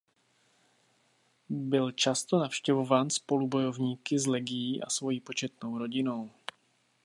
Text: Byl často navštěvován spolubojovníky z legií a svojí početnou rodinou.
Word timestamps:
Byl 1.49 1.91
často 1.91 2.39
navštěvován 2.39 3.09
spolubojovníky 3.09 4.19
z 4.19 4.25
legií 4.25 4.83
a 4.83 4.89
svojí 4.89 5.19
početnou 5.19 5.77
rodinou. 5.77 6.29